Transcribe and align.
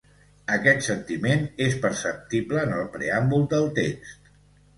Aquest 0.53 0.79
sentiment 0.85 1.45
és 1.65 1.75
perceptible 1.83 2.59
en 2.63 2.75
el 2.79 2.89
preàmbul 2.97 3.47
del 3.53 3.71
text. 3.83 4.19